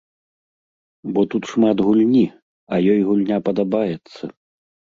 Бо 1.17 1.21
тут 1.33 1.43
шмат 1.51 1.77
гульні, 1.89 2.25
а 2.73 2.81
ёй 2.97 3.07
гульня 3.13 3.37
падабаецца. 3.51 4.23